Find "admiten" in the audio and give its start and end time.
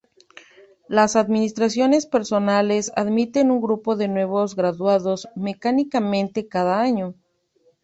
2.95-3.51